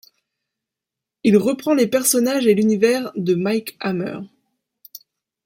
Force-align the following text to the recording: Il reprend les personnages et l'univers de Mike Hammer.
Il 1.23 1.37
reprend 1.37 1.75
les 1.75 1.85
personnages 1.85 2.47
et 2.47 2.55
l'univers 2.55 3.11
de 3.15 3.35
Mike 3.35 3.77
Hammer. 3.81 4.17